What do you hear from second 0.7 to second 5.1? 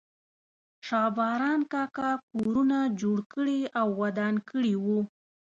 شا باران کاکا کورونه جوړ کړي او ودان کړي وو.